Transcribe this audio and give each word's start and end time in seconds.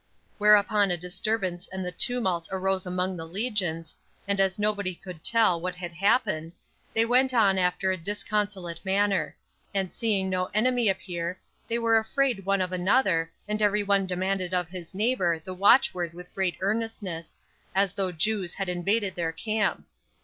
Whereupon 0.39 0.89
a 0.89 0.97
disturbance 0.97 1.67
and 1.71 1.85
a 1.85 1.91
tumult 1.91 2.49
arose 2.51 2.87
among 2.87 3.15
the 3.15 3.27
legions, 3.27 3.93
and 4.27 4.39
as 4.39 4.57
nobody 4.57 4.95
could 4.95 5.23
tell 5.23 5.61
what 5.61 5.75
had 5.75 5.91
happened, 5.93 6.55
they 6.91 7.05
went 7.05 7.35
on 7.35 7.59
after 7.59 7.91
a 7.91 7.97
disconsolate 7.97 8.83
manner; 8.83 9.35
and 9.75 9.93
seeing 9.93 10.27
no 10.27 10.45
enemy 10.55 10.89
appear, 10.89 11.37
they 11.67 11.77
were 11.77 11.99
afraid 11.99 12.45
one 12.45 12.61
of 12.61 12.71
another, 12.71 13.31
and 13.47 13.61
every 13.61 13.83
one 13.83 14.07
demanded 14.07 14.55
of 14.55 14.69
his 14.69 14.95
neighbor 14.95 15.37
the 15.37 15.53
watchword 15.53 16.15
with 16.15 16.33
great 16.33 16.57
earnestness, 16.61 17.37
as 17.75 17.93
though 17.93 18.07
the 18.09 18.13
Jews 18.17 18.55
had 18.55 18.69
invaded 18.69 19.13
their 19.13 19.31
camp. 19.31 19.85